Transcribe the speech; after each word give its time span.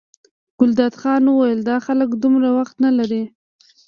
ګلداد 0.59 0.93
خان 1.01 1.23
وویل 1.27 1.61
دا 1.69 1.77
خلک 1.85 2.09
دومره 2.23 2.49
وخت 2.57 2.75
نه 2.85 2.91
لري. 2.97 3.23